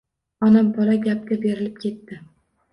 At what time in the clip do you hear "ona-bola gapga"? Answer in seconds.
0.47-1.39